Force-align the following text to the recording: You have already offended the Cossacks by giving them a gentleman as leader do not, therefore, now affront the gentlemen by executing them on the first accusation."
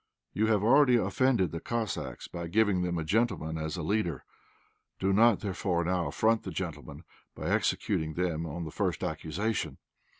You 0.33 0.47
have 0.47 0.63
already 0.63 0.95
offended 0.95 1.51
the 1.51 1.59
Cossacks 1.59 2.27
by 2.27 2.47
giving 2.47 2.81
them 2.81 2.97
a 2.97 3.03
gentleman 3.03 3.59
as 3.59 3.77
leader 3.77 4.25
do 4.97 5.13
not, 5.13 5.41
therefore, 5.41 5.83
now 5.83 6.07
affront 6.07 6.41
the 6.41 6.49
gentlemen 6.49 7.03
by 7.35 7.49
executing 7.51 8.15
them 8.15 8.47
on 8.47 8.65
the 8.65 8.71
first 8.71 9.03
accusation." 9.03 9.77